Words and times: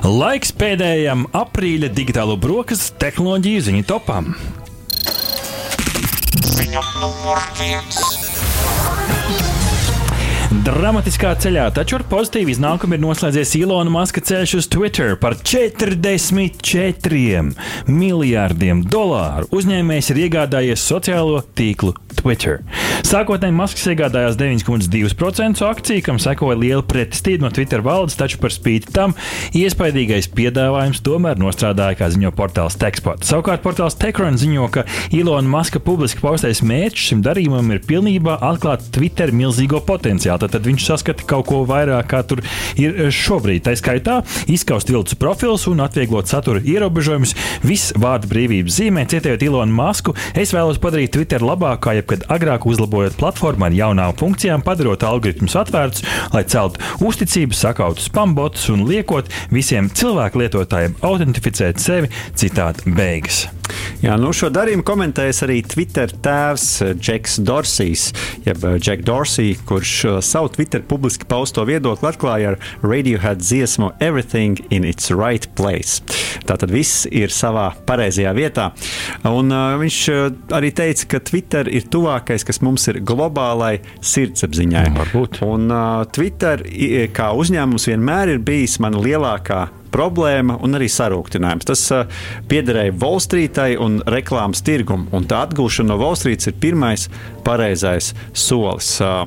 Laiks 0.00 0.48
pēdējam 0.56 1.26
aprīļa 1.36 1.90
digitālo 1.92 2.38
brokastu 2.40 2.96
tehnoloģiju 3.02 3.64
ziņu 3.66 3.84
topam. 3.84 4.32
Ziņa 6.40 6.86
numur 7.02 7.44
viens. 7.60 8.19
Dramatiskā 10.50 11.36
ceļā, 11.38 11.68
taču 11.70 12.00
ar 12.00 12.02
pozitīvu 12.10 12.50
iznākumu 12.50 12.96
ir 12.96 13.00
noslēdzies 13.04 13.52
Ilona 13.60 13.86
Maska 13.94 14.18
ceļš 14.26 14.54
uz 14.58 14.66
Twitter 14.66 15.12
par 15.14 15.36
44 15.46 17.54
miljārdiem 17.86 18.80
dolāru. 18.82 19.46
Uzņēmējs 19.54 20.10
ir 20.10 20.18
iegādājies 20.24 20.82
sociālo 20.82 21.44
tīklu 21.54 21.94
Twitter. 22.18 22.64
Sākotnēji 23.06 23.54
Masks 23.54 23.86
iegādājās 23.92 24.34
9,2% 24.40 25.62
akciju, 25.68 26.02
kam 26.08 26.18
sekoja 26.18 26.58
liela 26.58 26.82
pretestība 26.82 27.46
no 27.46 27.52
Twitter 27.54 27.78
valdes, 27.86 28.18
taču 28.18 28.42
par 28.42 28.50
spīti 28.50 28.90
tam 28.90 29.14
iespaidīgais 29.54 30.32
piedāvājums 30.34 30.98
tomēr 31.06 31.38
nostrādāja, 31.38 31.94
kā 32.02 32.10
ziņo 32.10 32.34
portāls 32.34 32.74
Techspot. 32.82 33.22
Savukārt 33.28 33.62
portāls 33.62 33.94
Techrun 34.02 34.34
ziņo, 34.40 34.66
ka 34.74 34.82
Ilona 35.14 35.46
Maska 35.54 35.78
publiski 35.78 36.26
paustais 36.26 36.58
mērķis 36.66 37.06
šim 37.12 37.22
darījumam 37.22 37.70
ir 37.70 37.86
pilnībā 37.86 38.40
atklāt 38.50 38.90
Twitter 38.98 39.30
milzīgo 39.30 39.78
potenciālu 39.86 40.39
tad, 40.40 40.54
tad 40.56 40.66
viņš 40.66 40.86
saskata 40.86 41.26
kaut 41.28 41.48
ko 41.50 41.62
vairāk, 41.68 42.08
kā 42.10 42.22
tur 42.26 42.42
ir 42.80 43.10
šobrīd. 43.14 43.64
Tā 43.66 43.76
skaitā 43.78 44.20
izskaust 44.50 44.90
viltus 44.90 45.18
profils 45.18 45.66
un 45.70 45.82
atvieglot 45.84 46.30
satura 46.30 46.62
ierobežojumus. 46.64 47.36
Viss 47.66 47.94
vārdu 48.00 48.30
brīvības 48.30 48.80
zīmē, 48.80 49.06
cietējot 49.10 49.44
Ilonu 49.46 49.76
Masku, 49.76 50.14
es 50.38 50.54
vēlos 50.56 50.80
padarīt 50.82 51.14
Twitter 51.16 51.44
labāku, 51.44 51.82
kā 51.86 51.96
jebkad 51.98 52.26
agrāk, 52.32 52.66
uzlabojot 52.70 53.18
platformu 53.20 53.68
ar 53.68 53.76
jaunām 53.76 54.16
funkcijām, 54.20 54.64
padarot 54.66 55.04
algoritmus 55.06 55.56
atvērtus, 55.60 56.04
lai 56.34 56.44
celtu 56.50 56.82
uzticību, 57.04 57.56
sakautu 57.56 58.04
spambotus 58.04 58.68
un 58.72 58.86
liekot 58.88 59.30
visiem 59.54 59.90
cilvēku 59.92 60.44
lietotājiem 60.44 60.98
autentificēt 61.06 61.82
sevi 61.82 62.12
citādi 62.38 62.94
beigas. 62.96 63.46
Jā, 64.00 64.14
nu 64.16 64.30
šo 64.32 64.48
darījumu 64.48 64.80
komentējas 64.88 65.42
arī 65.44 65.58
Twitter 65.68 66.08
tēvs 66.24 66.66
Džeks 66.96 67.34
Dorsijs, 67.44 68.04
jeb 68.46 68.62
Džek 68.80 69.02
Dorsey, 69.04 69.58
kurš 69.68 70.22
savu 70.24 70.48
Twitter 70.54 70.80
publiski 70.88 71.26
pausto 71.28 71.66
viedokli 71.68 72.08
atklāja 72.08 72.54
ar 72.54 72.56
Radiohead 72.80 73.42
dziesmu 73.44 73.90
Everything 74.00 74.56
in 74.72 74.86
its 74.88 75.12
right 75.12 75.44
place. 75.52 76.00
Tātad 76.48 76.72
viss 76.72 77.04
ir 77.12 77.28
savā 77.28 77.66
pareizajā 77.84 78.32
vietā. 78.38 78.70
Un, 79.28 79.52
uh, 79.52 79.76
viņš 79.82 79.98
arī 80.56 80.72
teica, 80.80 81.04
ka 81.12 81.20
Twitter 81.28 81.68
ir 81.68 81.84
tuvākais, 81.92 82.46
kas 82.48 82.62
mums 82.64 82.88
ir 82.88 83.02
globālai 83.04 83.82
sirdsapziņai. 84.00 84.86
Varbūt. 84.96 85.42
Un 85.44 85.68
uh, 85.68 86.06
Twitter 86.08 86.64
kā 87.12 87.28
uzņēmums 87.36 87.90
vienmēr 87.92 88.32
ir 88.32 88.40
bijis 88.48 88.78
mana 88.80 89.04
lielākā 89.04 89.66
problēma 89.92 90.58
un 90.64 90.78
arī 90.78 90.88
sarūktinājums. 90.90 91.68
Tas 91.68 91.84
uh, 91.94 92.22
piederēja 92.50 92.94
Volstrītai 93.00 93.74
un 93.80 94.00
reklāmas 94.10 94.62
tirgumam, 94.66 95.08
un 95.16 95.26
tā 95.30 95.44
atgūšana 95.46 95.92
no 95.92 95.98
Volstrītas 96.00 96.50
ir 96.50 96.58
pirmais 96.62 97.08
pareizais 97.46 98.12
solis. 98.36 98.92
Uh, 99.02 99.26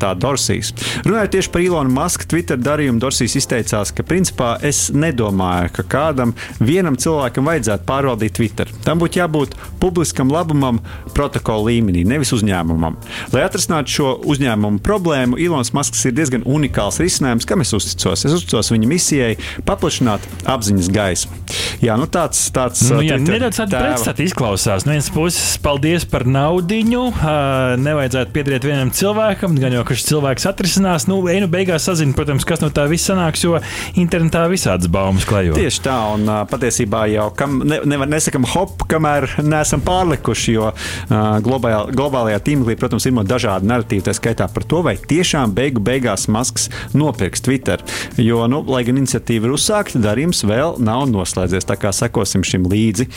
tā 0.00 0.12
Dorsijas. 0.18 0.72
Runājot 1.06 1.34
tieši 1.34 1.52
par 1.52 1.64
Ilonu 1.64 1.92
Masku 1.94 2.26
Twitter 2.30 2.58
darījumu, 2.60 3.00
Dorsijas 3.02 3.36
izteicās, 3.40 3.92
ka 3.94 4.04
principā 4.06 4.52
es 4.66 4.88
nedomāju, 4.94 5.72
ka 5.78 5.86
kādam 5.96 6.34
vienam 6.60 6.98
cilvēkam 7.00 7.48
vajadzētu 7.50 7.86
pārvaldīt 7.88 8.36
Twitter. 8.38 8.70
Tam 8.84 9.00
būtu 9.02 9.20
jābūt 9.20 9.56
publiskam 9.82 10.32
labumam 10.32 10.80
protokola 11.14 11.70
līmenī, 11.70 12.04
nevis 12.08 12.32
uzņēmumam. 12.36 12.98
Lai 13.34 13.44
atrisinātu 13.46 13.96
šo 13.96 14.10
uzņēmumu 14.30 14.82
problēmu, 14.84 15.38
Ilons 15.40 15.72
Masks 15.76 16.04
ir 16.08 16.16
diezgan 16.16 16.44
unikāls 16.48 17.00
risinājums, 17.02 17.48
kam 17.48 17.64
es 17.64 17.74
uzticos. 17.76 18.26
Es 18.26 18.36
uzticos 18.36 18.72
viņa 18.72 18.90
misijai 18.90 19.32
paplašināt 19.68 19.99
apziņas 20.48 20.90
gaismu. 20.94 21.38
Jā, 21.80 21.94
nu 21.96 22.06
tāds 22.12 22.42
tāds 22.54 22.82
nu, 22.90 23.00
jā, 23.04 23.16
nedaudz 23.20 23.56
tāda 23.62 23.80
pretstata 23.80 24.24
izklausās. 24.24 24.84
No 24.84 24.92
vienas 24.92 25.08
puses, 25.12 25.56
paldies 25.64 26.04
par 26.08 26.26
naudiņu. 26.28 27.02
Uh, 27.10 27.74
nevajadzētu 27.80 28.34
piederēt 28.34 28.66
vienam 28.68 28.92
cilvēkam, 28.94 29.56
gan 29.60 29.74
jau, 29.74 29.84
šis 29.88 30.10
cilvēks 30.10 30.46
atrisinās. 30.50 31.06
Nu, 31.08 31.18
ej, 31.30 31.40
nu 31.44 31.48
beigās 31.52 31.88
sazina, 31.88 32.12
protams, 32.16 32.44
kas 32.48 32.60
no 32.60 32.68
tā 32.74 32.84
viss 32.90 33.08
sanāks, 33.08 33.44
jo 33.46 33.56
internetā 34.00 34.44
visādas 34.52 34.90
baumas 34.92 35.24
klejo. 35.28 35.56
Tieši 35.56 35.82
tā, 35.86 35.96
un 36.18 36.28
uh, 36.28 36.42
patiesībā 36.50 37.06
jau 37.14 37.30
kam 37.36 37.62
ne, 37.64 37.80
nevar 37.88 38.10
nesakam 38.12 38.44
hop, 38.52 38.84
kamēr 38.90 39.28
neesam 39.40 39.80
pārlikuši, 39.86 40.56
jo 40.58 40.68
uh, 40.70 41.16
globālajā, 41.44 41.80
globālajā 41.96 42.42
tīmeklī, 42.50 42.76
protams, 42.80 43.08
ir 43.08 43.16
dažādi 43.30 43.68
narratīvi, 43.70 44.04
tā 44.04 44.14
skaitā 44.16 44.50
par 44.52 44.68
to, 44.68 44.84
vai 44.86 44.96
tiešām 45.00 45.56
beigu 45.56 45.82
beigās 45.84 46.28
Masks 46.28 46.68
nopirks 46.92 47.40
Twitter. 47.44 47.82
Jo, 48.20 48.44
nu, 48.50 48.62
lai 48.68 48.84
gan 48.84 49.00
iniciatīva 49.00 49.48
ir 49.48 49.56
uzsākta, 49.56 49.89
darījums 49.98 50.44
vēl 50.46 50.78
nav 50.82 51.06
noslēdzies 51.10 51.66
tā 51.68 51.76
kā 51.80 51.92
sekosim 51.94 52.44
šim 52.46 52.68
līdzi. 52.70 53.08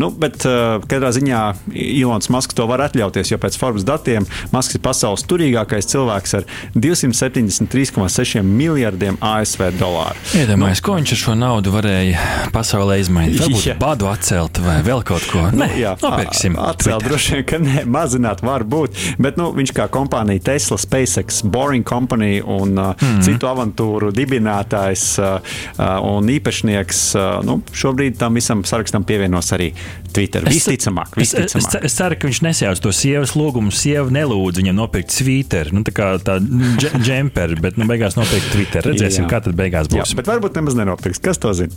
Nu, 0.00 0.10
bet 0.10 0.46
uh, 0.48 0.80
katrā 0.88 1.12
ziņā 1.14 1.42
Ilons 1.74 2.30
Masks 2.32 2.56
to 2.56 2.66
var 2.70 2.84
atļauties, 2.86 3.32
jo 3.32 3.38
pēc 3.42 3.58
Forbes 3.60 3.86
datiem 3.88 4.26
Masks 4.54 4.78
ir 4.78 4.84
pasaules 4.84 5.24
turīgākais 5.28 5.88
cilvēks 5.92 6.36
ar 6.38 6.48
273,6 6.74 8.42
miljardiem 8.46 9.18
ASV 9.20 9.68
dolāru. 9.80 10.18
Iedomājieties, 10.38 10.82
nu, 10.82 10.86
ko 10.86 10.96
viņš 10.98 11.14
ar 11.16 11.22
šo 11.22 11.36
naudu 11.38 11.74
varēja 11.74 12.26
pasaulē 12.54 12.98
izmainīt. 13.02 13.40
Varbūt 13.42 13.80
badu 13.80 14.08
atcelt 14.10 14.60
vai 14.62 14.78
vēl 14.86 15.04
kaut 15.06 15.26
ko. 15.30 15.44
Nu, 15.54 15.66
jā, 15.78 15.94
nopirksim. 16.02 16.56
Atcelt 16.60 17.06
droši 17.06 17.38
vien, 17.38 17.46
ka 17.48 17.60
ne, 17.62 17.82
mazināt 17.88 18.42
var 18.44 18.64
būt, 18.68 18.96
bet 19.22 19.38
nu, 19.40 19.50
viņš 19.56 19.74
kā 19.76 19.88
kompānija 19.92 20.42
Tesla, 20.52 20.78
SpaceX, 20.80 21.42
Boring 21.52 21.86
Company 21.88 22.40
un 22.40 22.78
uh, 22.78 22.92
mm 22.92 22.94
-hmm. 23.00 23.22
citu 23.26 23.48
avantūru 23.50 24.12
dibinātājs 24.14 25.06
uh, 25.18 25.40
uh, 25.78 25.98
un 26.22 26.30
īpašnieks 26.32 27.02
uh, 27.18 27.26
nu, 27.46 27.58
šobrīd 27.76 28.16
tam 28.20 28.38
visam 28.38 28.62
sarakstam 28.68 29.04
pievienos 29.08 29.50
arī 29.56 29.72
Twitter. 30.12 30.46
Visticamāk, 30.46 31.16
visticamāk. 31.18 31.58
Es, 31.58 31.68
es, 31.74 31.90
es 31.90 31.98
ceru, 31.98 32.18
ka 32.20 32.30
viņš 32.30 32.42
nesjās 32.46 32.82
to 32.84 32.92
sievas 32.96 33.34
lūgumu. 33.38 33.74
Sieva 33.74 34.06
nelūdz 34.12 34.62
viņam 34.62 34.78
nopirkt 34.78 35.12
Twitter, 35.16 35.72
nu, 35.74 35.84
tā 35.86 35.94
kā 35.96 36.12
tā 36.22 36.38
džemperi, 37.06 37.60
bet 37.62 37.80
nu, 37.80 37.88
beigās 37.90 38.18
nopirkt 38.18 38.52
Twitter. 38.54 38.86
Redzēsim, 38.92 39.26
Jā. 39.26 39.32
kā 39.34 39.42
tad 39.48 39.58
beigās 39.58 39.90
būs. 39.92 40.14
Jā, 40.14 40.20
bet 40.20 40.30
varbūt 40.30 40.58
nemaz 40.60 40.78
nenopirks. 40.78 41.22
Kas 41.22 41.42
to 41.42 41.54
zina? 41.56 41.74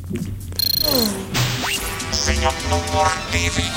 Ziņa 2.25 2.55
numur 2.71 3.13
divi. 3.33 3.69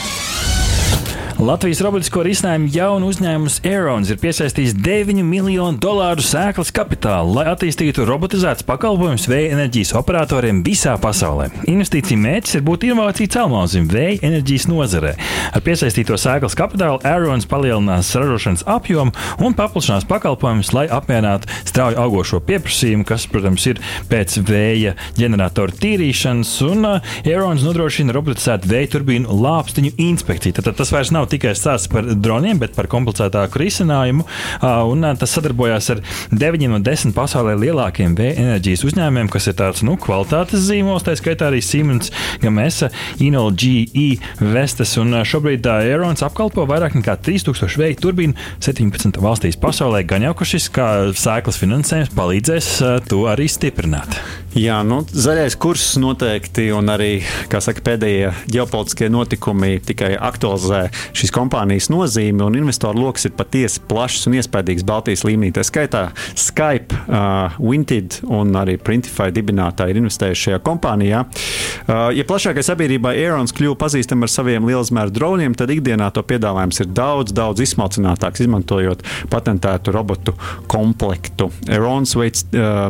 Latvijas 1.38 1.78
robotisko 1.86 2.24
risinājumu 2.26 2.66
jaunu 2.74 3.12
uzņēmums 3.12 3.60
Aerons 3.62 4.08
ir 4.10 4.16
piesaistījis 4.18 4.72
9 4.82 5.20
miljonu 5.22 5.78
dolāru 5.78 6.18
sēklas 6.26 6.72
kapitālu, 6.74 7.36
lai 7.36 7.44
attīstītu 7.52 8.02
robotizētas 8.08 8.66
pakalpojumus 8.66 9.28
vēja 9.30 9.52
enerģijas 9.54 9.92
operatoriem 10.00 10.64
visā 10.66 10.96
pasaulē. 10.98 11.46
Investīcija 11.70 12.18
mērķis 12.18 12.58
ir 12.58 12.64
būt 12.66 12.88
inovāciju 12.88 13.30
celmāzim 13.36 13.86
vēja 13.92 14.16
enerģijas 14.26 14.66
nozarē. 14.66 15.12
Ar 15.54 15.62
piesaistīto 15.62 16.18
sēklas 16.18 16.58
kapitālu 16.58 16.98
Aerons 17.06 17.46
palielinās 17.46 18.10
ražošanas 18.18 18.66
apjomu 18.66 19.14
un 19.38 19.54
paplašinās 19.54 20.08
pakalpojumus, 20.10 20.72
lai 20.74 20.88
apmierinātu 20.90 21.46
strauji 21.70 22.00
augošo 22.02 22.42
pieprasījumu, 22.50 23.06
kas, 23.06 23.28
protams, 23.30 23.68
ir 23.70 23.78
pēc 24.10 24.40
vēja 24.42 24.96
ģeneratoru 25.22 25.78
tīrīšanas, 25.86 26.56
un 26.66 26.90
uh, 26.96 27.16
Aerons 27.22 27.62
nodrošina 27.62 28.18
robotizētu 28.18 28.74
vēja 28.74 28.92
turbīnu 28.96 29.40
lāpstiņu 29.46 29.94
inspekciju. 30.08 30.58
Tad 30.58 30.74
tas 30.82 30.90
vairs 30.90 31.14
nav 31.14 31.27
nav 31.28 31.32
tikai 31.32 31.54
stāsts 31.56 31.90
par 31.92 32.06
droniem, 32.08 32.58
bet 32.58 32.74
par 32.76 32.88
komplicētāku 32.88 33.60
risinājumu. 33.60 34.24
Un 34.62 35.04
tas 35.20 35.34
sadarbojās 35.36 35.90
ar 35.92 36.00
deviņiem 36.32 36.72
no 36.72 36.80
desmit 36.80 37.14
pasaulē 37.16 37.56
lielākiem 37.58 38.16
vēja 38.16 38.38
enerģijas 38.40 38.86
uzņēmumiem, 38.88 39.28
kas 39.32 39.48
ir 39.50 39.58
tāds 39.58 39.84
nu, 39.84 39.98
kvalitātes 40.00 40.64
zīmols, 40.68 41.04
tā 41.04 41.16
skaitā 41.18 41.50
arī 41.50 41.60
Siemens, 41.64 42.12
Gamesa, 42.40 42.90
Inol, 43.20 43.52
GE, 43.52 44.18
Vestas. 44.40 44.96
Un 45.00 45.20
šobrīd 45.28 45.66
Aerons 45.68 46.24
apkalpo 46.24 46.64
vairāk 46.68 46.96
nekā 46.96 47.18
3000 47.28 47.78
vēja 47.82 48.00
turbīnu 48.00 48.36
17 48.64 49.20
valstīs 49.20 49.60
pasaulē. 49.60 50.04
Gan 50.08 50.24
jau, 50.24 50.34
ka 50.38 50.48
šis 50.48 50.70
sēklas 51.18 51.60
finansējums 51.60 52.14
palīdzēs 52.16 52.74
to 53.10 53.24
arī 53.28 53.50
stiprināt. 53.52 54.16
Jā, 54.56 54.78
nu, 54.86 55.02
zaļais 55.04 55.54
kurs 55.60 55.84
noteikti, 56.00 56.70
un 56.74 56.88
arī 56.90 57.20
saka, 57.46 57.82
pēdējie 57.84 58.32
ģeopolitiskie 58.54 59.10
notikumi 59.12 59.76
tikai 59.84 60.14
aktualizē 60.16 60.86
šīs 61.18 61.32
kompānijas 61.34 61.88
nozīmi, 61.92 62.42
un 62.44 62.56
investoru 62.58 63.02
lokus 63.06 63.26
ir 63.28 63.34
patiesi 63.38 63.82
plašs 63.88 64.28
un 64.28 64.36
iespaidīgs 64.38 64.86
Baltijas 64.86 65.24
līmenī. 65.26 65.50
Tā 65.56 65.64
skaitā 65.66 66.04
Skype, 66.38 66.96
uh, 67.06 67.56
Vinted 67.58 68.20
un 68.28 68.54
arī 68.58 68.76
Printify 68.82 69.32
dibinātāji 69.34 69.94
ir 69.94 70.00
investējuši 70.02 70.48
šajā 70.48 70.60
kompānijā. 70.66 71.24
Uh, 71.24 72.08
ja 72.16 72.26
plašākai 72.28 72.64
sabiedrībai 72.66 73.14
Aerons 73.18 73.54
kļuva 73.56 73.78
pazīstama 73.82 74.28
ar 74.28 74.32
saviem 74.32 74.68
lielzmēru 74.68 75.14
droniem, 75.14 75.56
tad 75.58 75.72
ikdienā 75.74 76.10
to 76.14 76.24
piedāvājums 76.28 76.82
ir 76.84 76.90
daudz, 76.94 77.34
daudz 77.36 77.64
izsmalcinātāks, 77.64 78.44
izmantojot 78.44 79.04
patentētu 79.32 79.94
robotu 79.94 80.36
komplektu. 80.70 81.50
Aerons 81.68 82.14
veids 82.18 82.46
uh, 82.52 82.88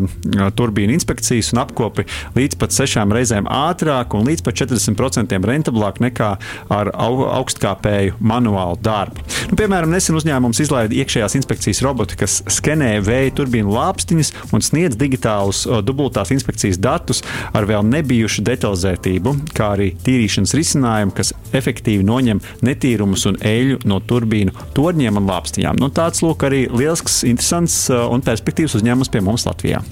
turbīnu 0.58 0.96
inspekcijas 0.98 1.52
un 1.54 1.62
apkopi 1.64 2.06
līdz 2.36 2.58
pat 2.60 2.74
sešām 2.74 3.14
reizēm 3.14 3.48
ātrāk 3.50 4.16
un 4.18 4.28
līdz 4.28 4.44
pat 4.46 4.60
40% 4.62 5.38
rentablāk 5.48 6.02
nekā 6.04 6.30
ar 6.74 6.92
au, 6.94 7.24
augstkāpēju 7.38 8.17
manuālu 8.20 8.78
darbu. 8.82 9.24
Nu, 9.50 9.56
piemēram, 9.58 9.90
nesen 9.92 10.16
uzņēmums 10.18 10.60
izlaida 10.64 10.96
iekšējās 10.98 11.36
inspekcijas 11.38 11.82
robotu, 11.86 12.18
kas 12.20 12.40
skenē 12.52 12.96
vēja 13.04 13.34
turbīnu 13.38 13.72
lāpstiņas 13.72 14.32
un 14.52 14.64
sniedz 14.64 14.98
digitālus 15.00 15.64
dubultās 15.86 16.32
inspekcijas 16.34 16.80
datus 16.82 17.22
ar 17.56 17.68
vēl 17.68 17.86
nebijušu 17.88 18.44
detalizētību, 18.48 19.34
kā 19.56 19.72
arī 19.76 19.90
tīrīšanas 20.04 20.54
risinājumu, 20.58 21.14
kas 21.16 21.32
efektīvi 21.56 22.06
noņem 22.06 22.42
netīrumus 22.66 23.26
un 23.30 23.40
eļļu 23.40 23.82
no 23.88 24.00
turbīnu 24.04 24.68
torņiem 24.76 25.20
un 25.20 25.28
lāpstiņām. 25.30 25.80
Nu, 25.80 25.92
tāds 25.94 26.24
lūk 26.24 26.46
arī 26.48 26.66
liels, 26.72 27.22
interesants 27.28 27.86
un 27.94 28.24
perspektīvs 28.26 28.78
uzņēmums 28.80 29.12
pie 29.12 29.24
mums 29.24 29.48
Latvijā. 29.48 29.82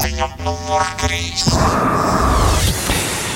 Ziņa 0.00 0.32
numur 0.44 0.86
3. 1.04 2.29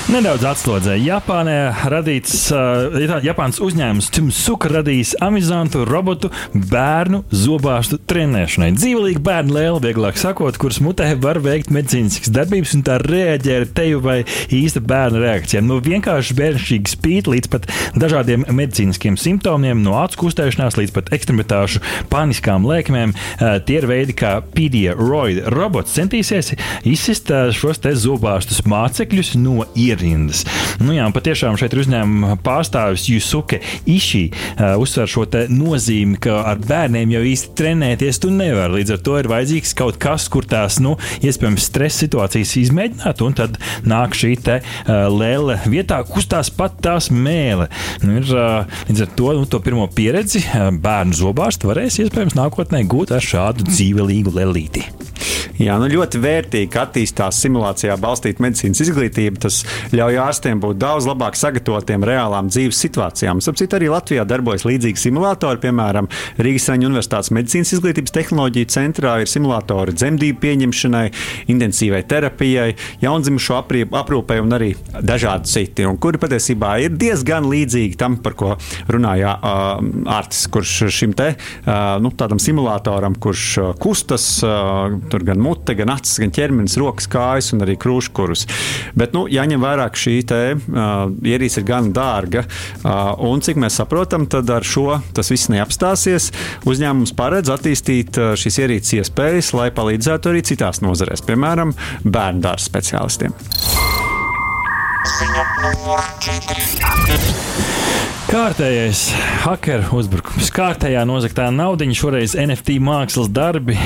Nedaudz 0.05 0.43
atslodzē. 0.45 0.99
Japānā 1.01 1.71
radīts 1.89 2.51
uh, 2.53 2.93
Japānas 3.25 3.57
uzņēmums 3.65 4.11
Timsuka 4.13 4.69
radījis 4.69 5.15
amizantu 5.25 5.79
robotu 5.89 6.29
bērnu 6.53 7.23
zobārstu 7.33 7.97
trenēšanai. 8.05 8.67
Dzīvelīgi 8.77 9.23
bērnu 9.25 9.55
lēle, 9.55 9.79
vieglāk 9.81 10.19
sakot, 10.21 10.59
kuras 10.61 10.77
mutē 10.85 11.07
var 11.17 11.39
veikt 11.41 11.71
medicīniskas 11.73 12.29
darbības 12.35 12.75
un 12.77 12.83
tā 12.85 12.99
reaģē 13.01 13.55
ar 13.63 13.65
teju 13.79 14.03
vai 14.05 14.19
īsta 14.53 14.83
bērna 14.85 15.23
reakcijām. 15.23 15.65
No 15.65 15.79
vienkārši 15.81 16.37
bērnišķīga 16.37 16.93
spīta 16.93 17.33
līdz 17.33 17.51
pat 17.55 17.65
dažādiem 17.97 18.45
medicīniskiem 18.45 19.17
simptomiem, 19.17 19.81
no 19.81 19.97
acu 20.03 20.21
kustēšanās 20.27 20.77
līdz 20.83 20.93
pat 20.99 21.11
ekstremitāšu 21.17 21.81
paniskām 22.13 22.69
lēkmēm. 22.69 23.15
Uh, 23.15 23.57
tie 23.65 23.81
ir 23.81 23.89
veidi, 23.89 24.13
kā 24.21 24.37
Roid 25.01 25.41
robots 25.49 25.97
centīsies 25.97 26.53
izsist 26.85 27.33
uh, 27.33 27.49
šos 27.49 27.81
te 27.81 27.97
zobārstus 27.97 28.61
mācekļus 28.69 29.33
no 29.41 29.65
ierobežojumiem 29.73 29.94
ierindas. 30.03 30.43
Nu, 30.81 30.93
jā, 30.95 31.05
patiešām 31.13 31.57
šeit 31.59 31.73
ir 31.75 31.83
uzņēmuma 31.85 32.37
pārstāvis 32.45 33.07
Jusuke 33.09 33.61
Iši 33.89 34.23
uh, 34.31 34.75
uzsver 34.81 35.09
šo 35.09 35.25
nozīmi, 35.51 36.19
ka 36.21 36.41
ar 36.51 36.59
bērniem 36.61 37.15
jau 37.15 37.23
īsti 37.25 37.53
trenēties 37.57 38.21
tu 38.23 38.31
nevari. 38.33 38.79
Līdz 38.79 38.95
ar 38.95 39.01
to 39.05 39.17
ir 39.19 39.29
vajadzīgs 39.31 39.75
kaut 39.77 39.99
kas, 40.01 40.27
kur 40.31 40.47
tās, 40.49 40.79
nu, 40.83 40.95
iespējams, 41.25 41.69
stresa 41.69 42.05
situācijas 42.05 42.55
izmēģināt, 42.65 43.23
un 43.25 43.37
tad 43.37 43.59
nāk 43.87 44.17
šī 44.17 44.33
te 44.45 44.59
uh, 44.61 45.07
lēle 45.11 45.59
vietā, 45.69 46.01
kustās 46.07 46.51
pat 46.53 46.77
tās 46.85 47.11
mēle. 47.13 47.69
Nu, 48.03 48.19
ir, 48.19 48.29
uh, 48.35 48.79
līdz 48.89 49.05
ar 49.07 49.13
to, 49.17 49.31
nu, 49.39 49.49
to 49.49 49.61
pirmo 49.65 49.87
pieredzi 49.91 50.43
uh, 50.45 50.69
bērnu 50.71 51.17
zobārstu 51.17 51.71
varēs 51.71 52.01
iespējams 52.03 52.37
nākotnē 52.37 52.85
gūt 52.89 53.15
ar 53.15 53.23
šādu 53.23 53.67
dzīvelīgu 53.71 54.35
lelīti. 54.35 54.85
Jā, 55.61 55.77
nu 55.79 55.87
ļoti 55.87 56.19
vērtīgi, 56.19 56.79
attīstās 56.81 57.39
simulācijā 57.45 57.95
balstīta 58.01 58.43
medicīnas 58.43 58.81
izglītība. 58.83 59.39
Tas 59.45 59.61
ļauj 59.95 60.19
ārstiem 60.25 60.59
būt 60.63 60.79
daudz 60.81 61.07
labāk 61.07 61.37
sagatavotiem 61.39 62.03
reālām 62.07 62.49
dzīves 62.51 62.79
situācijām. 62.85 63.39
Sapratu, 63.43 63.77
arī 63.77 63.89
Latvijā 63.93 64.25
darbojas 64.27 64.65
līdzīgi 64.67 65.05
simulatori. 65.05 65.61
Piemēram, 65.63 66.09
Rīgas 66.41 66.67
Raņa 66.71 66.89
Universitātes 66.89 67.31
medicīnas 67.35 67.71
izglītības 67.77 68.15
tehnoloģija 68.15 68.71
centrā 68.75 69.15
ir 69.23 69.31
simulatori 69.31 69.95
dzemdību 69.95 70.41
pieņemšanai, 70.43 71.05
intensīvai 71.53 72.03
terapijai, 72.09 72.67
jaundzimušo 73.03 73.61
aprūpei 73.95 74.41
un 74.43 74.57
arī 74.57 74.73
dažādi 74.95 75.51
citi, 75.51 75.87
un 75.87 75.99
kuri 76.01 76.19
patiesībā 76.21 76.75
ir 76.83 76.95
diezgan 76.99 77.47
līdzīgi 77.51 77.99
tam, 77.99 78.19
par 78.25 78.35
ko 78.37 78.53
runāja 78.91 79.35
uh, 79.39 80.11
Artis, 80.15 80.45
kurš 80.51 80.75
šim 80.93 81.15
te 81.17 81.31
uh, 81.35 81.95
nu, 82.03 82.11
tādam 82.17 82.41
simulatoram, 82.41 83.15
kurš 83.21 83.45
uh, 83.61 83.71
kustas, 83.81 84.27
uh, 84.45 84.99
tur 85.15 85.23
gan 85.27 85.39
mute, 85.39 85.75
gan 85.77 85.93
acis, 85.95 86.19
gan 86.19 86.33
ķermenis, 86.35 86.75
rokas, 86.81 87.07
kājas 87.11 87.53
un 87.55 87.63
arī 87.63 87.77
krūškurus. 87.79 88.45
Bet 88.99 89.15
nu, 89.15 89.25
jāņem 89.31 89.63
vērā, 89.63 89.87
ka 89.93 90.01
šī 90.01 90.15
te, 90.27 90.41
uh, 90.55 91.07
ierīce 91.23 91.61
ir 91.61 91.67
gan 91.69 91.91
dārga, 91.95 92.43
uh, 92.45 93.13
un 93.23 93.43
cik 93.45 93.59
mēs 93.61 93.79
saprotam, 93.79 94.27
tad 94.31 94.51
ar 94.51 94.67
šo 94.67 94.99
tas 95.15 95.31
viss 95.31 95.51
neapstāsies. 95.53 96.31
Uzņēmums 96.67 97.15
paredz 97.15 97.53
attīstīt 97.55 98.19
uh, 98.19 98.33
šīs 98.39 98.59
ierīces 98.65 98.99
iespējas, 98.99 99.53
lai 99.55 99.69
palīdzētu 99.75 100.33
arī 100.33 100.43
citās 100.51 100.83
nozarēs, 100.83 101.23
piemēram, 101.27 101.75
bērnu 102.03 102.43
dārza 102.43 102.67
speciālistiem. 102.67 103.31
Ziņa 105.15 105.43
4. 106.25 108.04
Kārtējais 108.35 109.05
hacker 109.45 109.85
uzbrukums, 109.95 110.49
kārtējā 110.51 111.05
nozagtā 111.07 111.45
nauda, 111.55 111.85
šoreiz 111.95 112.33
NFT 112.35 112.81
mākslas 112.83 113.29
darbi. 113.31 113.77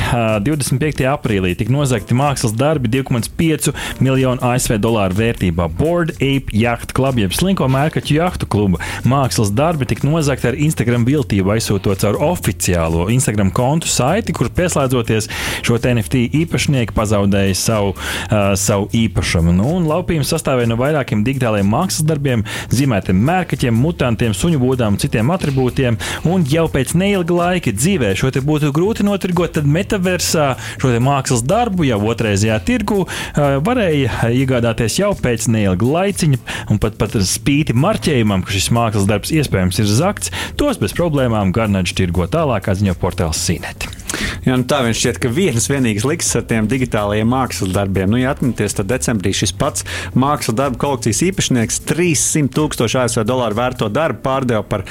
25. 0.42 1.04
aprīlī 1.06 1.52
tika 1.60 1.70
nozagti 1.76 2.16
mākslas 2.18 2.56
darbi 2.58 2.90
2,5 2.90 3.70
miljonu 4.02 4.42
ASV 4.50 4.80
dolāru 4.82 5.20
vērtībā. 5.20 5.68
Board 5.78 6.16
Ape 6.16 6.50
Yacht 6.58 6.96
Club, 6.98 7.20
jeb 7.22 7.36
slinko 7.38 7.68
mērkaķu 7.70 8.16
jahtu 8.16 8.48
kluba 8.50 8.82
mākslas 9.06 9.52
darbi 9.54 9.86
tika 9.92 10.10
nozagti 10.10 10.50
ar 10.50 10.58
Instagram 10.58 11.06
viltību, 11.06 11.54
aizsūtot 11.54 12.02
caur 12.02 12.18
oficiālo 12.32 13.06
Instagram 13.14 13.54
kontu 13.54 13.92
saiti, 13.94 14.34
kur 14.34 14.50
pieslēdzoties 14.50 15.30
šo 15.62 15.78
NFT 15.78 16.24
īpašnieki 16.42 16.98
pazaudēja 16.98 17.54
savu, 17.54 17.94
uh, 17.94 18.58
savu 18.58 18.90
īpašumu. 18.98 19.54
Nu, 19.62 19.78
laupījums 19.94 20.34
sastāvēja 20.34 20.74
no 20.74 20.82
vairākiem 20.82 21.22
digitāliem 21.28 21.70
mākslas 21.70 22.10
darbiem, 22.10 22.48
zīmētiem 22.74 23.26
mērkaķiem, 23.30 23.78
mutantiem 23.86 24.39
suņu 24.40 24.62
būdām 24.62 24.98
citiem 25.02 25.32
attribūtiem. 25.36 26.00
Un 26.30 26.46
jau 26.50 26.66
pēc 26.72 26.96
neilga 27.00 27.36
laika 27.36 27.74
dzīvē 27.76 28.14
šo 28.20 28.32
te 28.36 28.44
būtu 28.46 28.72
grūti 28.76 29.06
notirgot, 29.08 29.58
tad 29.60 29.70
metaversā 29.70 30.52
šo 30.82 30.94
mākslas 31.04 31.44
darbu 31.48 31.88
jau 31.88 32.00
otrreizējā 32.12 32.60
tirgu 32.68 33.04
varēja 33.36 34.32
iegādāties 34.34 35.00
jau 35.02 35.14
pēc 35.20 35.50
neilga 35.54 35.94
laiciņa. 35.98 36.42
Un 36.72 36.82
pat, 36.82 36.98
pat 37.00 37.16
spīti 37.28 37.76
marķējumam, 37.78 38.44
ka 38.46 38.56
šis 38.56 38.72
mākslas 38.76 39.08
darbs 39.10 39.34
iespējams 39.36 39.84
ir 39.84 39.90
zakts, 39.92 40.34
tos 40.60 40.82
bez 40.82 40.96
problēmām 40.98 41.54
Garnaģis 41.56 41.98
tirgo 42.00 42.30
tālāk, 42.32 42.72
ziņo 42.80 42.98
portāls 43.00 43.42
Sīneti. 43.46 43.99
Jā, 44.46 44.56
nu 44.56 44.64
tā 44.70 44.78
viņš 44.86 44.98
šķiet, 45.02 45.18
ka 45.20 45.28
viens 45.34 45.70
vienīgs 45.70 46.06
liks 46.08 46.36
ar 46.40 46.44
tiem 46.48 46.68
digitālajiem 46.70 47.28
mākslas 47.30 47.74
darbiem. 47.76 48.10
Nu, 48.12 48.18
ja 48.22 48.32
atminaties, 48.34 48.74
tad 48.78 48.86
decembrī 48.92 49.32
šis 49.36 49.54
pats 49.60 49.80
mākslas 50.18 50.56
darbu 50.60 50.78
kolekcijas 50.80 51.22
īpašnieks 51.28 51.76
300 51.90 52.50
tūkstošu 52.56 52.96
ASV 53.04 53.22
dolāru 53.28 53.56
vērto 53.60 53.86
darbu 53.92 54.20
pārdeva 54.24 54.64
par 54.64 54.82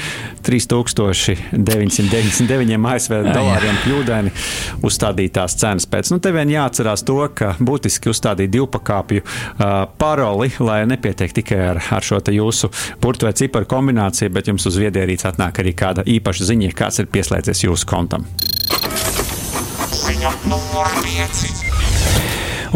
3999 0.46 2.86
ASV 2.92 3.12
dolāriem 3.30 3.76
kļūdaini 3.84 4.30
uzstādītās 4.84 5.52
cenas 5.60 5.86
pēc. 5.88 6.04
Nu, 6.12 6.18
te 6.22 6.30
vien 6.36 6.48
jāatcerās 6.52 7.00
to, 7.08 7.18
ka 7.34 7.46
būtiski 7.58 8.06
uzstādīt 8.12 8.50
divpakāpju 8.52 9.20
uh, 9.24 9.30
paroli, 10.00 10.48
lai 10.60 10.80
nepietiek 10.90 11.30
tikai 11.40 11.60
ar, 11.72 11.78
ar 11.98 12.02
šo 12.04 12.18
jūsu 12.28 12.66
burtu 13.00 13.26
vai 13.28 13.34
ciparu 13.38 13.66
kombināciju, 13.70 14.34
bet 14.34 14.48
jums 14.50 14.66
uz 14.68 14.76
viedierīces 14.80 15.30
atnāk 15.32 15.54
arī 15.62 15.72
kāda 15.78 16.00
īpaša 16.18 16.42
ziņa, 16.52 16.76
kāds 16.76 16.96
ir 17.02 17.06
pieslēdzies 17.12 17.66
jūsu 17.68 17.84
kontam. 17.88 18.22
Ziņa 20.48 20.56
numur 20.56 20.88
5. 21.04 21.67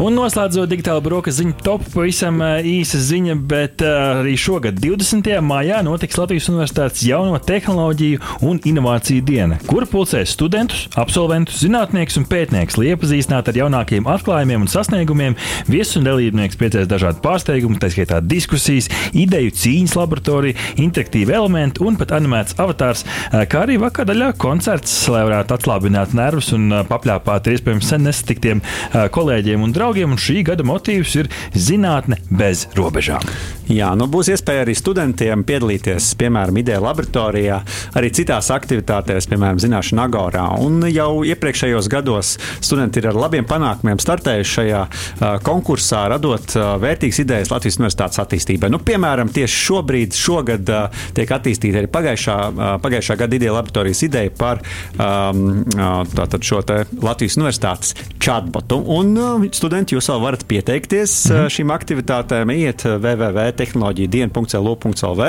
Un 0.01 0.15
noslēdzot 0.17 0.71
digitālu 0.71 1.03
brokastu 1.05 1.43
ziņu 1.43 1.55
topu, 1.61 1.91
pavisam 1.93 2.39
īsa 2.41 2.97
ziņa, 3.03 3.35
bet 3.49 3.83
arī 3.85 4.33
šogad, 4.41 4.79
20. 4.81 5.27
maijā, 5.45 5.83
notiks 5.85 6.17
Latvijas 6.17 6.49
Universitātes 6.49 7.03
jauno 7.05 7.37
tehnoloģiju 7.37 8.23
un 8.49 8.61
inovāciju 8.69 9.25
diena, 9.29 9.59
kur 9.69 9.85
pulcēs 9.91 10.33
studentus, 10.33 10.87
absolventus, 10.97 11.59
zinātniekus 11.61 12.17
un 12.21 12.25
pētniekus, 12.31 12.79
lai 12.81 12.89
iepazīstinātu 12.95 13.53
ar 13.53 13.59
jaunākajiem 13.61 14.09
atklājumiem 14.15 14.65
un 14.65 14.73
sasniegumiem. 14.73 15.37
Viesus 15.69 16.01
un 16.01 16.09
dalībnieks 16.09 16.57
priecēs 16.61 16.89
dažādu 16.89 17.21
pārsteigumu, 17.27 17.77
tā 17.83 17.93
skaitā 17.93 18.23
diskusijas, 18.25 18.89
ideju 19.13 19.53
cīņas 19.61 19.97
laboratoriju, 20.01 20.57
interaktīvu 20.87 21.37
elementu 21.37 21.85
un 21.89 22.01
pat 22.01 22.17
animēts 22.17 22.57
avatārs, 22.57 23.05
kā 23.29 23.67
arī 23.67 23.77
vakardaļā 23.85 24.33
koncerts, 24.41 24.97
lai 25.13 25.27
varētu 25.29 25.59
atslābināt 25.59 26.17
nervus 26.17 26.55
un 26.57 26.81
papļāpāt 26.89 27.53
iespējams 27.53 27.93
sen 27.93 28.09
nesatiktiem 28.09 28.65
kolēģiem 29.13 29.61
un 29.61 29.69
draugiem 29.69 29.82
draugiem, 29.83 30.15
un 30.15 30.21
šī 30.21 30.45
gada 30.47 30.63
motīvs 30.67 31.17
ir 31.19 31.29
zinātne 31.59 32.21
bez 32.31 32.69
robežām. 32.79 33.27
Jā, 33.73 33.93
nu 33.97 34.05
būs 34.11 34.29
iespēja 34.35 34.67
arī 34.67 34.75
studentiem 34.77 35.45
piedalīties, 35.49 36.11
piemēram, 36.21 36.59
ideja 36.61 36.81
laboratorijā, 36.83 37.61
arī 37.97 38.11
citās 38.13 38.51
aktivitātēs, 38.53 39.29
piemēram, 39.31 39.61
zināšanu 39.63 40.03
agorā. 40.03 40.45
Un 40.61 40.83
jau 40.93 41.23
iepriekšējos 41.25 41.89
gados 41.93 42.35
studenti 42.61 43.01
ir 43.01 43.09
ar 43.09 43.17
labiem 43.17 43.47
panākumiem 43.49 44.01
startējuši 44.03 44.53
šajā 44.53 44.81
uh, 44.83 45.25
konkursā, 45.47 46.03
radot 46.13 46.57
uh, 46.59 46.75
vērtīgas 46.83 47.23
idejas 47.25 47.53
Latvijas 47.53 47.79
universitātes 47.81 48.21
attīstībai. 48.21 48.69
Nu, 48.73 48.83
piemēram, 48.85 49.31
tieši 49.33 49.63
šobrīd, 49.69 50.19
šogad 50.21 50.73
uh, 50.73 51.01
tiek 51.17 51.33
attīstīta 51.39 51.81
arī 51.81 51.91
pagājušā, 51.97 52.37
uh, 52.51 52.75
pagājušā 52.85 53.19
gada 53.25 53.41
ideja 53.41 53.57
laboratorijas 53.57 54.05
ideja 54.05 54.35
par 54.37 54.61
um, 54.99 55.63
uh, 55.79 56.39
šo 56.43 56.61
Latvijas 57.01 57.39
universitātes 57.41 57.97
chatbotu. 58.21 58.83
Un 58.99 59.17
uh, 59.17 59.49
studenti, 59.57 59.97
jūs 59.97 60.13
vēl 60.13 60.23
varat 60.27 60.47
pieteikties 60.51 61.17
mm 61.31 61.37
-hmm. 61.37 61.57
šīm 61.57 61.75
aktivitātēm, 61.79 62.57
iet 62.59 62.85
www 62.85 63.62
tehnoloģija 63.63 64.13
diena.lv. 64.19 65.29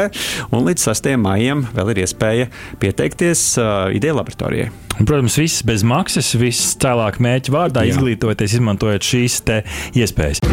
Un 0.52 0.68
līdz 0.68 0.90
6. 0.90 1.14
maijam 1.22 1.68
vēl 1.74 1.94
ir 1.94 2.04
iespēja 2.08 2.50
pieteikties 2.82 3.54
uh, 3.62 3.88
ideja 3.96 4.18
laboratorijai. 4.20 4.72
Un, 5.00 5.08
protams, 5.10 5.38
viss 5.42 5.64
bez 5.66 5.86
maksas, 5.88 6.34
viss 6.38 6.76
cēlāk 6.82 7.18
mērķa 7.24 7.54
vārdā, 7.54 7.86
Jā. 7.88 7.96
izglītoties, 7.96 8.60
izmantojot 8.60 9.08
šīs 9.14 9.40
iespējas. 9.98 10.44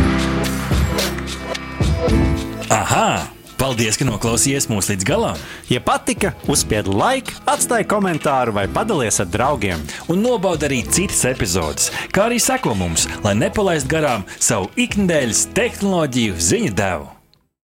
Aha! 2.70 3.28
Paldies, 3.60 3.98
ka 4.00 4.06
noklausījāties 4.08 4.70
mūsu 4.72 4.94
līdz 4.94 5.04
galam! 5.04 5.40
Ja 5.68 5.82
patika, 5.84 6.30
uzspiediet 6.48 6.88
laiku, 6.96 7.36
atstājiet 7.44 7.90
komentāru 7.92 8.56
vai 8.56 8.64
padalieties 8.72 9.20
ar 9.20 9.28
draugiem. 9.28 9.84
Un 10.08 10.24
nobaudiet 10.24 10.70
arī 10.70 10.80
citas 10.88 11.26
epizodes, 11.28 11.92
kā 12.08 12.30
arī 12.30 12.40
sekot 12.40 12.78
mums, 12.80 13.04
lai 13.20 13.36
nepalaistu 13.36 13.92
garām 13.92 14.24
savu 14.40 14.72
ikdienas 14.80 15.44
tehnoloģiju 15.52 16.40
ziņu 16.40 16.76
devumu. 16.80 17.19